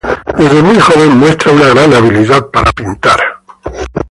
[0.35, 3.19] Desde muy joven muestra una gran habilidad para pintar.